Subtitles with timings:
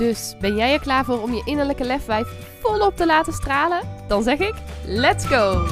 [0.00, 4.06] Dus ben jij er klaar voor om je innerlijke lefwijf volop te laten stralen?
[4.08, 4.54] Dan zeg ik:
[4.84, 5.66] let's go!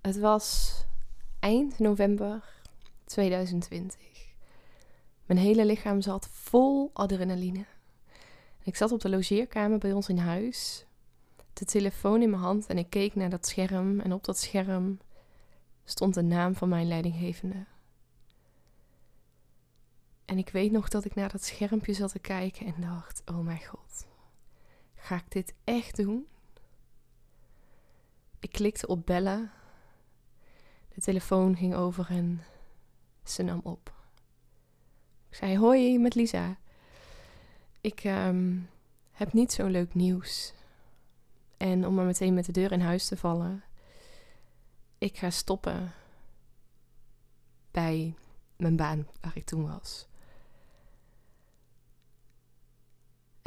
[0.00, 0.72] Het was
[1.40, 2.42] eind november
[3.04, 3.98] 2020.
[5.26, 7.64] Mijn hele lichaam zat vol adrenaline.
[8.62, 10.86] Ik zat op de logeerkamer bij ons in huis,
[11.52, 14.00] de telefoon in mijn hand en ik keek naar dat scherm.
[14.00, 14.98] En op dat scherm
[15.84, 17.73] stond de naam van mijn leidinggevende.
[20.24, 23.38] En ik weet nog dat ik naar dat schermpje zat te kijken en dacht: Oh
[23.38, 24.06] mijn god,
[24.94, 26.26] ga ik dit echt doen?
[28.38, 29.50] Ik klikte op bellen.
[30.94, 32.42] De telefoon ging over en
[33.24, 33.92] ze nam op.
[35.28, 36.56] Ik zei: Hoi, met Lisa.
[37.80, 38.58] Ik ehm,
[39.10, 40.52] heb niet zo leuk nieuws.
[41.56, 43.64] En om maar meteen met de deur in huis te vallen,
[44.98, 45.92] ik ga stoppen
[47.70, 48.14] bij
[48.56, 50.06] mijn baan waar ik toen was.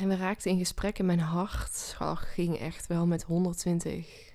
[0.01, 4.31] En we raakten in gesprek en mijn hart ging echt wel met 120,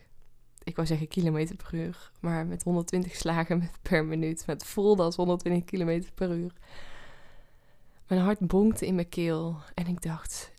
[0.63, 4.47] ik wou zeggen kilometer per uur, maar met 120 slagen per minuut.
[4.47, 6.53] Met voelde als 120 kilometer per uur.
[8.07, 10.53] Mijn hart bonkte in mijn keel en ik dacht,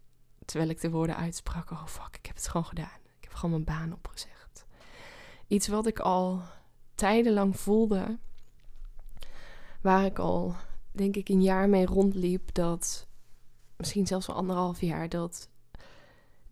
[0.46, 3.00] terwijl ik de woorden uitsprak, oh fuck, ik heb het gewoon gedaan.
[3.18, 4.66] Ik heb gewoon mijn baan opgezegd.
[5.48, 6.42] Iets wat ik al
[6.96, 8.18] tijdenlang voelde,
[9.82, 10.56] waar ik al,
[10.92, 13.08] denk ik, een jaar mee rondliep, dat
[13.78, 15.50] misschien zelfs wel anderhalf jaar, dat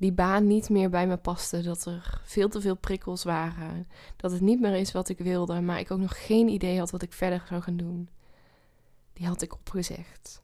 [0.02, 1.62] die baan niet meer bij me paste.
[1.62, 3.88] Dat er veel te veel prikkels waren.
[4.16, 6.92] Dat het niet meer is wat ik wilde, maar ik ook nog geen idee had
[6.92, 8.10] wat ik verder zou gaan doen.
[9.14, 10.42] Die had ik opgezegd.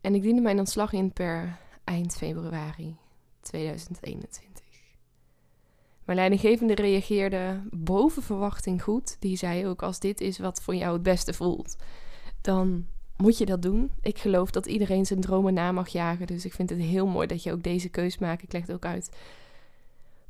[0.00, 2.96] En ik diende mijn ontslag in per eind februari
[3.40, 4.64] 2021.
[6.04, 9.16] Mijn leidinggevende reageerde boven verwachting goed.
[9.20, 11.76] Die zei ook: Als dit is wat voor jou het beste voelt,
[12.40, 13.90] dan moet je dat doen.
[14.00, 16.26] Ik geloof dat iedereen zijn dromen na mag jagen.
[16.26, 18.42] Dus ik vind het heel mooi dat je ook deze keus maakt.
[18.42, 19.10] Ik leg het ook uit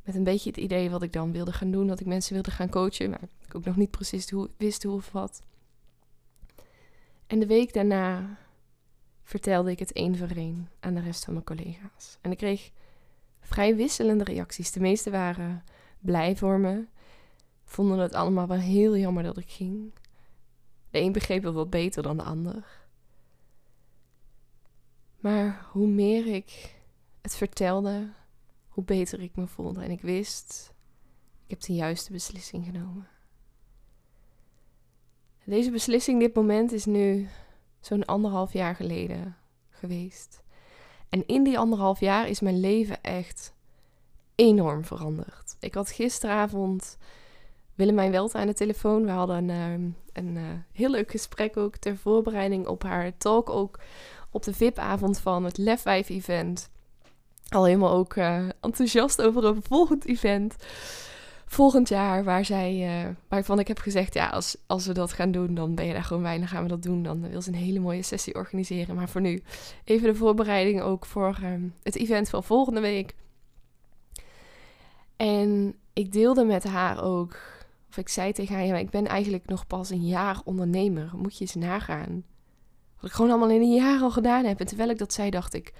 [0.07, 1.87] met een beetje het idee wat ik dan wilde gaan doen.
[1.87, 3.09] Dat ik mensen wilde gaan coachen.
[3.09, 5.41] Maar ik ook nog niet precies hoe, wist hoe of wat.
[7.27, 8.37] En de week daarna
[9.23, 12.17] vertelde ik het één voor één aan de rest van mijn collega's.
[12.21, 12.71] En ik kreeg
[13.39, 14.71] vrij wisselende reacties.
[14.71, 15.63] De meeste waren
[15.99, 16.85] blij voor me.
[17.63, 19.93] Vonden het allemaal wel heel jammer dat ik ging.
[21.01, 22.85] Een begreep het wat beter dan de ander.
[25.19, 26.75] Maar hoe meer ik
[27.21, 28.09] het vertelde,
[28.67, 29.83] hoe beter ik me voelde.
[29.83, 30.73] En ik wist,
[31.43, 33.07] ik heb de juiste beslissing genomen.
[35.43, 37.29] Deze beslissing, dit moment, is nu
[37.79, 39.37] zo'n anderhalf jaar geleden
[39.69, 40.41] geweest.
[41.09, 43.53] En in die anderhalf jaar is mijn leven echt
[44.35, 45.55] enorm veranderd.
[45.59, 46.97] Ik had gisteravond
[47.77, 49.05] Willemijn Welt aan de telefoon.
[49.05, 49.89] We hadden een, ehm,
[50.25, 53.49] een, uh, heel leuk gesprek ook ter voorbereiding op haar talk.
[53.49, 53.79] Ook
[54.31, 56.69] op de VIP-avond van het Lefwijf-event.
[57.49, 60.55] Al helemaal ook uh, enthousiast over een volgend event.
[61.45, 65.31] Volgend jaar, waar zij, uh, waarvan ik heb gezegd: ja, als, als we dat gaan
[65.31, 66.23] doen, dan ben je daar gewoon.
[66.23, 67.03] Dan gaan we dat doen.
[67.03, 68.95] Dan wil ze een hele mooie sessie organiseren.
[68.95, 69.43] Maar voor nu,
[69.83, 73.15] even de voorbereiding ook voor ehm, het event van volgende week.
[75.15, 77.56] En ik deelde met haar ook
[77.89, 81.11] of ik zei tegen haar, ja, ik ben eigenlijk nog pas een jaar ondernemer.
[81.15, 82.23] Moet je eens nagaan.
[82.95, 84.59] Wat ik gewoon allemaal in een jaar al gedaan heb.
[84.59, 85.73] En terwijl ik dat zei, dacht ik,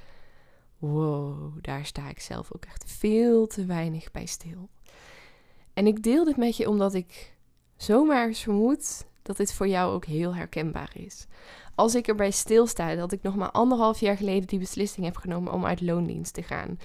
[0.77, 4.69] wow, daar sta ik zelf ook echt veel te weinig bij stil.
[5.73, 7.35] En ik deel dit met je omdat ik
[7.75, 11.25] zomaar vermoed dat dit voor jou ook heel herkenbaar is.
[11.75, 15.53] Als ik erbij stilsta dat ik nog maar anderhalf jaar geleden die beslissing heb genomen
[15.53, 16.79] om uit loondienst te gaan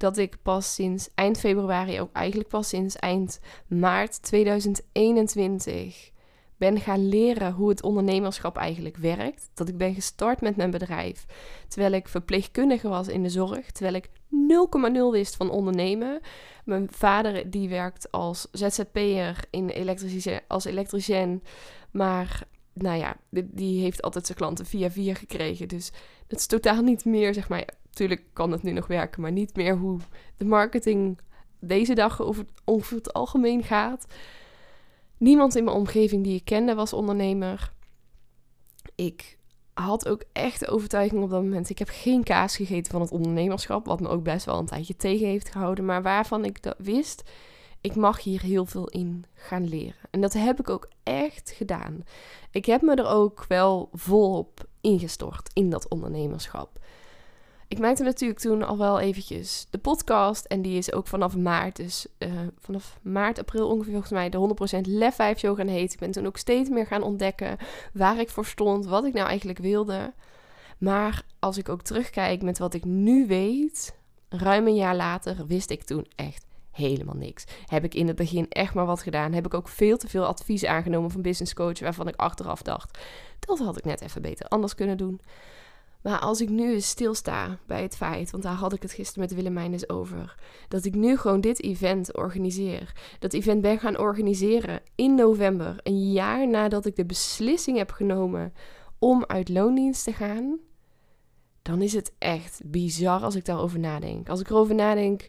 [0.00, 6.10] dat ik pas sinds eind februari, ook eigenlijk pas sinds eind maart 2021,
[6.56, 9.50] ben gaan leren hoe het ondernemerschap eigenlijk werkt.
[9.54, 11.26] Dat ik ben gestart met mijn bedrijf
[11.68, 16.20] terwijl ik verpleegkundige was in de zorg, terwijl ik 0,0 wist van ondernemen.
[16.64, 21.42] Mijn vader die werkt als ZZP'er in elektrische, als elektricien,
[21.90, 22.42] maar
[22.72, 25.68] nou ja, die heeft altijd zijn klanten via via gekregen.
[25.68, 25.92] Dus
[26.26, 29.56] dat is totaal niet meer, zeg maar, Natuurlijk kan het nu nog werken, maar niet
[29.56, 29.98] meer hoe
[30.36, 31.18] de marketing
[31.60, 34.06] deze dag over, over het algemeen gaat.
[35.16, 37.72] Niemand in mijn omgeving die ik kende was ondernemer.
[38.94, 39.38] Ik
[39.74, 41.70] had ook echt de overtuiging op dat moment.
[41.70, 44.96] Ik heb geen kaas gegeten van het ondernemerschap, wat me ook best wel een tijdje
[44.96, 47.30] tegen heeft gehouden, maar waarvan ik dat wist,
[47.80, 50.08] ik mag hier heel veel in gaan leren.
[50.10, 52.04] En dat heb ik ook echt gedaan.
[52.50, 56.78] Ik heb me er ook wel volop ingestort in dat ondernemerschap.
[57.70, 60.44] Ik maakte natuurlijk toen al wel eventjes de podcast.
[60.44, 64.54] En die is ook vanaf maart, dus uh, vanaf maart, april ongeveer volgens mij, de
[64.76, 65.92] 100% Lef 5 show gaan heten.
[65.92, 67.56] Ik ben toen ook steeds meer gaan ontdekken
[67.92, 70.12] waar ik voor stond, wat ik nou eigenlijk wilde.
[70.78, 73.94] Maar als ik ook terugkijk met wat ik nu weet,
[74.28, 77.44] ruim een jaar later, wist ik toen echt helemaal niks.
[77.66, 79.32] Heb ik in het begin echt maar wat gedaan.
[79.32, 82.98] Heb ik ook veel te veel advies aangenomen van business coach, waarvan ik achteraf dacht,
[83.38, 85.20] dat had ik net even beter anders kunnen doen.
[86.02, 89.20] Maar als ik nu eens stilsta bij het feit, want daar had ik het gisteren
[89.20, 90.34] met Willemijn eens over,
[90.68, 92.92] dat ik nu gewoon dit event organiseer.
[93.18, 98.52] Dat event ben gaan organiseren in november, een jaar nadat ik de beslissing heb genomen
[98.98, 100.58] om uit loondienst te gaan,
[101.62, 104.28] dan is het echt bizar als ik daarover nadenk.
[104.28, 105.28] Als ik erover nadenk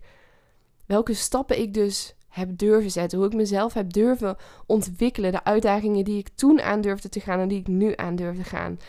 [0.85, 4.35] welke stappen ik dus heb durven zetten, hoe ik mezelf heb durven
[4.65, 8.15] ontwikkelen, de uitdagingen die ik toen aan durfde te gaan en die ik nu aan
[8.15, 8.79] durf te gaan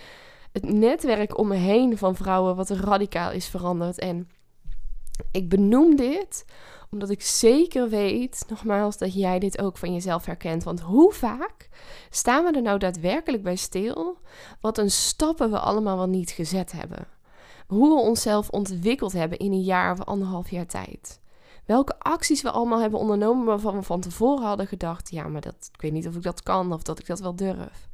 [0.53, 3.99] het netwerk om me heen van vrouwen wat radicaal is veranderd.
[3.99, 4.29] En
[5.31, 6.45] ik benoem dit
[6.91, 10.65] omdat ik zeker weet, nogmaals, dat jij dit ook van jezelf herkent.
[10.65, 11.69] Want hoe vaak
[12.11, 14.19] staan we er nou daadwerkelijk bij stil?
[14.61, 17.07] Wat een stappen we allemaal wel niet gezet hebben.
[17.67, 21.21] Hoe we onszelf ontwikkeld hebben in een jaar of anderhalf jaar tijd.
[21.67, 25.71] Welke acties we allemaal hebben ondernomen waarvan we van tevoren hadden gedacht: ja, maar dat,
[25.73, 27.89] ik weet niet of ik dat kan of dat ik dat wel durf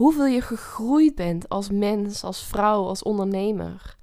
[0.00, 3.96] hoeveel je gegroeid bent als mens, als vrouw, als ondernemer.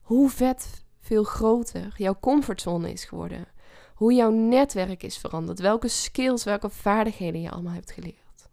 [0.00, 3.46] Hoe vet veel groter jouw comfortzone is geworden.
[3.94, 5.60] Hoe jouw netwerk is veranderd.
[5.60, 8.48] Welke skills, welke vaardigheden je allemaal hebt geleerd.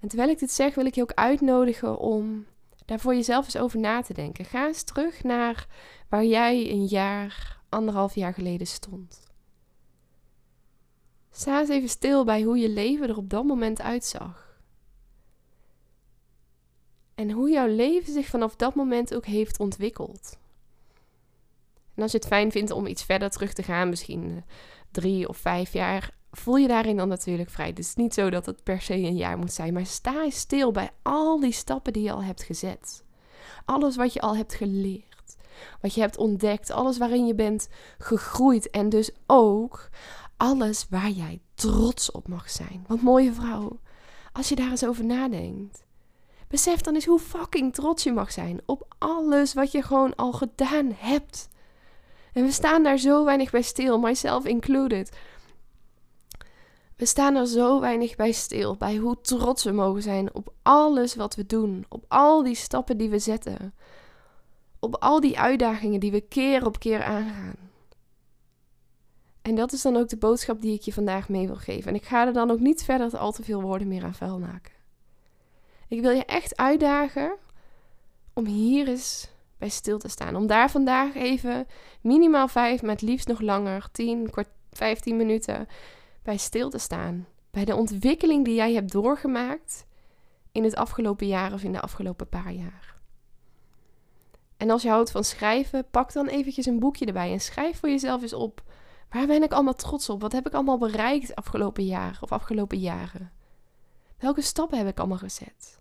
[0.00, 2.46] En terwijl ik dit zeg, wil ik je ook uitnodigen om
[2.84, 4.44] daar voor jezelf eens over na te denken.
[4.44, 5.66] Ga eens terug naar
[6.08, 9.29] waar jij een jaar, anderhalf jaar geleden stond.
[11.30, 14.58] Sta eens even stil bij hoe je leven er op dat moment uitzag.
[17.14, 20.38] En hoe jouw leven zich vanaf dat moment ook heeft ontwikkeld.
[21.94, 24.42] En als je het fijn vindt om iets verder terug te gaan, misschien eh,
[24.90, 27.66] drie of vijf jaar, voel je daarin dan natuurlijk vrij.
[27.66, 30.38] Het is niet zo dat het per se een jaar moet zijn, maar sta eens
[30.38, 33.04] stil bij al die stappen die je al hebt gezet.
[33.64, 35.36] Alles wat je al hebt geleerd,
[35.80, 37.68] wat je hebt ontdekt, alles waarin je bent
[37.98, 39.88] gegroeid en dus ook
[40.40, 42.84] alles waar jij trots op mag zijn.
[42.86, 43.80] Want mooie vrouw,
[44.32, 45.84] als je daar eens over nadenkt,
[46.48, 50.32] besef dan eens hoe fucking trots je mag zijn op alles wat je gewoon al
[50.32, 51.48] gedaan hebt.
[52.32, 55.16] En we staan daar zo weinig bij stil, myself included.
[56.96, 61.14] We staan er zo weinig bij stil, bij hoe trots we mogen zijn op alles
[61.14, 63.74] wat we doen, op al die stappen die we zetten,
[64.78, 67.59] op al die uitdagingen die we keer op keer aangaan.
[69.42, 71.88] En dat is dan ook de boodschap die ik je vandaag mee wil geven.
[71.88, 74.38] En ik ga er dan ook niet verder al te veel woorden meer aan vuil
[74.38, 74.72] maken.
[75.88, 77.36] Ik wil je echt uitdagen
[78.32, 79.28] om hier eens
[79.58, 80.36] bij stil te staan.
[80.36, 81.66] Om daar vandaag even
[82.00, 85.68] minimaal vijf, met liefst nog langer, 10, kwart, 15 minuten
[86.22, 87.26] bij stil te staan.
[87.50, 89.86] Bij de ontwikkeling die jij hebt doorgemaakt
[90.52, 92.98] in het afgelopen jaar of in de afgelopen paar jaar.
[94.56, 97.88] En als je houdt van schrijven, pak dan eventjes een boekje erbij en schrijf voor
[97.88, 98.62] jezelf eens op
[99.10, 100.20] Waar ben ik allemaal trots op?
[100.20, 103.32] Wat heb ik allemaal bereikt afgelopen jaar of afgelopen jaren?
[104.18, 105.80] Welke stappen heb ik allemaal gezet?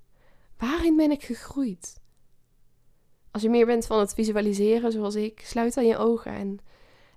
[0.58, 2.02] Waarin ben ik gegroeid?
[3.32, 6.60] Als je meer bent van het visualiseren zoals ik, sluit dan je ogen en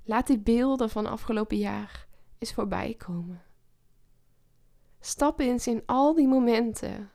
[0.05, 2.07] laat die beelden van afgelopen jaar
[2.39, 3.43] eens voorbij komen.
[5.01, 7.11] Stap eens in al die momenten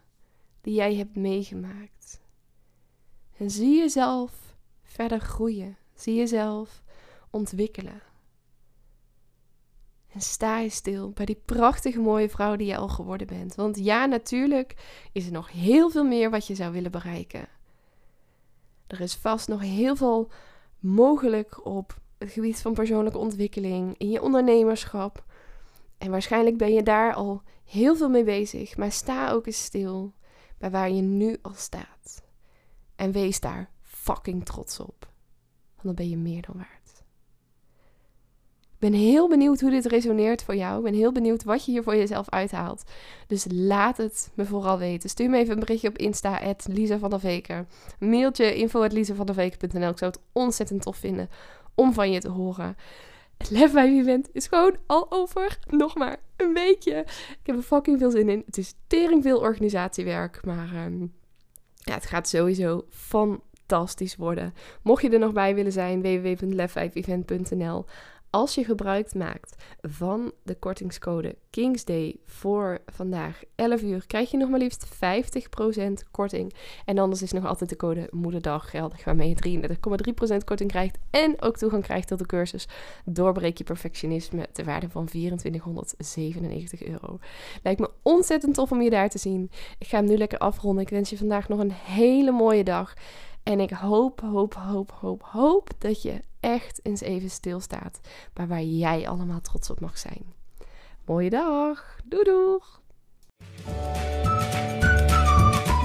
[0.62, 2.22] die jij hebt meegemaakt.
[3.38, 5.78] En zie jezelf verder groeien.
[5.94, 6.84] Zie jezelf
[7.30, 8.02] ontwikkelen.
[10.14, 13.56] En sta je stil bij die prachtige mooie vrouw die je al geworden bent.
[13.56, 14.76] Want ja, natuurlijk
[15.12, 17.48] is er nog heel veel meer wat je zou willen bereiken.
[18.88, 20.32] Er is vast nog heel veel
[20.80, 25.26] mogelijk op het gebied van persoonlijke ontwikkeling, in je ondernemerschap.
[25.98, 28.78] En waarschijnlijk ben je daar al heel veel mee bezig.
[28.78, 30.14] Maar sta ook eens stil
[30.58, 32.24] bij waar je nu al staat.
[32.96, 35.10] En wees daar fucking trots op.
[35.74, 36.97] Want dan ben je meer dan waard.
[38.80, 40.78] Ik ben heel benieuwd hoe dit resoneert voor jou.
[40.78, 42.84] Ik ben heel benieuwd wat je hier voor jezelf uithaalt.
[43.28, 45.10] Dus laat het me vooral weten.
[45.10, 47.66] Stuur me even een berichtje op Insta, Lisa van der Veker.
[48.00, 51.30] Mailtje info Ik zou het ontzettend tof vinden
[51.76, 52.76] om van je te horen.
[53.38, 57.00] Het Lef 5 event is gewoon al over nog maar een weekje.
[57.30, 58.44] Ik heb er fucking veel zin in.
[58.46, 61.02] Het is tering veel organisatiewerk, maar ehm,
[61.76, 64.54] ja, het gaat sowieso fantastisch worden.
[64.82, 67.86] Mocht je er nog bij willen zijn, www.lef5event.nl
[68.30, 74.50] als je gebruik maakt van de kortingscode Kingsday voor vandaag 11 uur, krijg je nog
[74.50, 76.54] maar liefst 50% korting.
[76.86, 79.60] En anders is nog altijd de code Moederdag geldig, waarmee je
[80.34, 82.68] 33,3% korting krijgt en ook toegang krijgt tot de cursus
[83.06, 87.20] Doorbreek je perfectionisme ter waarde van 2497 euro.
[87.64, 89.52] Lijkt me ontzettend tof om je daar te zien.
[89.78, 90.84] Ik ga hem nu lekker afronden.
[90.84, 92.94] Ik wens je vandaag nog een hele mooie dag.
[93.44, 98.00] En ik hoop, hoop, hoop, hoop, hoop dat je echt eens even stilstaat
[98.34, 100.34] bij waar jij allemaal trots op mag zijn.
[101.06, 101.96] Mooie dag.
[102.06, 102.82] Doei doeg.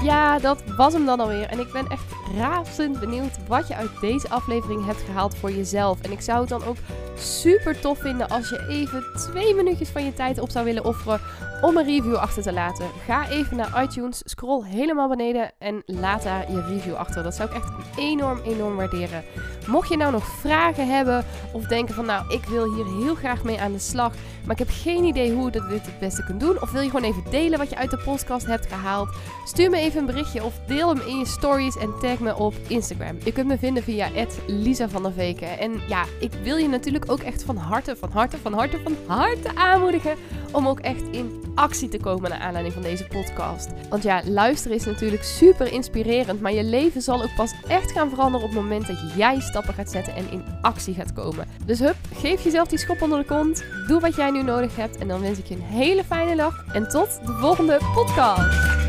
[0.03, 1.45] Ja, dat was hem dan alweer.
[1.45, 6.01] En ik ben echt razend benieuwd wat je uit deze aflevering hebt gehaald voor jezelf.
[6.01, 6.77] En ik zou het dan ook
[7.15, 11.21] super tof vinden als je even twee minuutjes van je tijd op zou willen offeren
[11.63, 12.85] om een review achter te laten.
[13.05, 17.23] Ga even naar iTunes, scroll helemaal beneden en laat daar je review achter.
[17.23, 19.23] Dat zou ik echt enorm, enorm waarderen.
[19.67, 23.43] Mocht je nou nog vragen hebben of denken van nou, ik wil hier heel graag
[23.43, 26.39] mee aan de slag, maar ik heb geen idee hoe je dit het beste kunt
[26.39, 26.61] doen.
[26.61, 29.09] Of wil je gewoon even delen wat je uit de podcast hebt gehaald?
[29.45, 32.53] Stuur me even een berichtje of deel hem in je stories en tag me op
[32.67, 33.17] Instagram.
[33.23, 34.09] Je kunt me vinden via
[34.47, 35.59] Lisa van der Veken.
[35.59, 38.95] En ja, ik wil je natuurlijk ook echt van harte, van harte, van harte, van
[39.07, 40.15] harte aanmoedigen
[40.53, 43.69] om ook echt in actie te komen naar aanleiding van deze podcast.
[43.89, 48.09] Want ja, luisteren is natuurlijk super inspirerend, maar je leven zal ook pas echt gaan
[48.09, 51.47] veranderen op het moment dat jij stappen gaat zetten en in actie gaat komen.
[51.65, 54.97] Dus hup, geef jezelf die schop onder de kont, doe wat jij nu nodig hebt
[54.97, 58.82] en dan wens ik je een hele fijne dag en tot de volgende podcast.